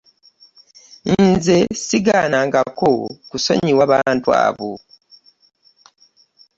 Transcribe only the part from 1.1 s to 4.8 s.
Nze ssigaanangako kusonyiwa bantu abo.